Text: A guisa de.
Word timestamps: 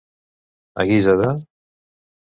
A 0.83 0.87
guisa 0.93 1.17
de. 1.21 1.31